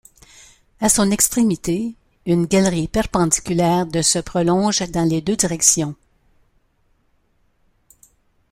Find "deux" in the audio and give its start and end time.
5.21-5.35